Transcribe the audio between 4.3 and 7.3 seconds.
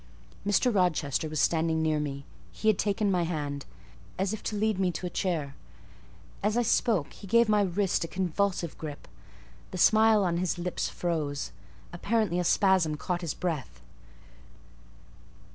if to lead me to a chair. As I spoke he